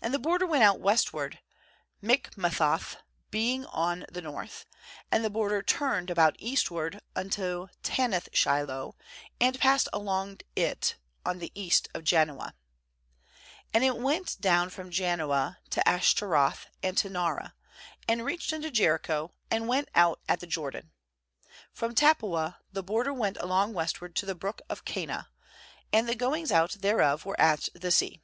6And 0.00 0.12
the 0.12 0.20
border 0.20 0.46
went 0.46 0.62
out 0.62 0.78
west 0.78 1.12
ward, 1.12 1.40
Michmethath 2.00 2.94
being 3.32 3.66
on 3.66 4.06
the 4.08 4.22
north; 4.22 4.66
and 5.10 5.24
the 5.24 5.30
border 5.30 5.62
turned 5.64 6.10
about 6.10 6.36
eastward 6.38 7.00
unto 7.16 7.66
Taanath 7.82 8.28
shiloh, 8.32 8.94
and 9.40 9.58
passed 9.58 9.88
along 9.92 10.42
it 10.54 10.96
on 11.26 11.40
the 11.40 11.50
east 11.56 11.88
of 11.92 12.04
Janoah. 12.04 12.52
7And 13.74 13.82
it 13.82 13.96
went 13.98 14.36
down 14.40 14.70
from 14.70 14.92
Janoah 14.92 15.56
to 15.70 15.82
Ataroth, 15.84 16.66
and 16.80 16.96
to 16.96 17.10
Naarah, 17.10 17.54
and 18.06 18.24
reached 18.24 18.52
unto 18.52 18.70
Jericho, 18.70 19.32
and 19.50 19.66
went 19.66 19.88
out 19.92 20.20
at 20.28 20.38
the 20.38 20.46
Jordan. 20.46 20.92
8From 21.76 21.96
Tappuah 21.96 22.58
the 22.70 22.84
border 22.84 23.12
went 23.12 23.36
along 23.38 23.74
westward 23.74 24.14
to 24.14 24.24
the 24.26 24.36
brook 24.36 24.62
of 24.68 24.84
Kanah; 24.84 25.26
and 25.92 26.08
the 26.08 26.14
goings 26.14 26.52
out 26.52 26.76
thereof 26.78 27.24
were 27.24 27.40
at 27.40 27.68
the 27.74 27.90
sea. 27.90 28.20